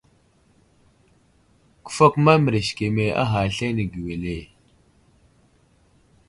[1.85, 4.37] Kəfakuma mərez keme a ghay aslane wele.